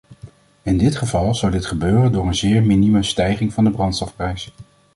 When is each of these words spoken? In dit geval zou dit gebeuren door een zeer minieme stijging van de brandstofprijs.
In 0.61 0.77
dit 0.77 0.95
geval 0.97 1.35
zou 1.35 1.51
dit 1.51 1.65
gebeuren 1.65 2.11
door 2.11 2.27
een 2.27 2.35
zeer 2.35 2.63
minieme 2.63 3.03
stijging 3.03 3.53
van 3.53 3.63
de 3.63 3.71
brandstofprijs. 3.71 4.51